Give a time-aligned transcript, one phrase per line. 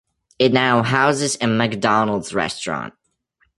[0.39, 2.95] It now houses a McDonald's restaurant.